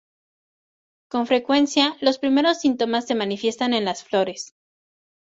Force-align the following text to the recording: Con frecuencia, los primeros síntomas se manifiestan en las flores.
Con 1.09 1.27
frecuencia, 1.27 1.95
los 2.01 2.17
primeros 2.17 2.57
síntomas 2.59 3.05
se 3.05 3.13
manifiestan 3.13 3.75
en 3.75 3.85
las 3.85 4.03
flores. 4.03 4.55